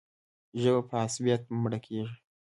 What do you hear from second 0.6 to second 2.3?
ژبه په عصبیت مړه کېږي.